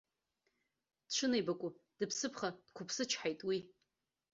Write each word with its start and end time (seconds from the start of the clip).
Дшынеибаку 1.07 1.69
дыԥсыԥха 1.97 2.49
дқәыԥсычҳаит 2.65 3.39
уи. 3.47 3.59